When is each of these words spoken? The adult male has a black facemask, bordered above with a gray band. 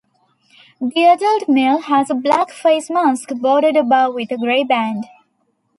The 0.81 1.05
adult 1.05 1.47
male 1.47 1.81
has 1.81 2.09
a 2.09 2.15
black 2.15 2.49
facemask, 2.49 3.39
bordered 3.39 3.75
above 3.75 4.15
with 4.15 4.31
a 4.31 4.37
gray 4.39 4.63
band. 4.63 5.05